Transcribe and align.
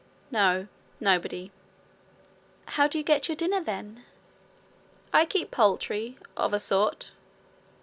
'No; 0.31 0.67
nobody.' 0.99 1.51
'How 2.65 2.87
do 2.87 2.97
you 2.97 3.03
get 3.03 3.29
your 3.29 3.35
dinner, 3.35 3.61
then?' 3.63 4.03
'I 5.13 5.25
keep 5.25 5.51
poultry 5.51 6.17
of 6.35 6.55
a 6.55 6.59
sort.' 6.59 7.11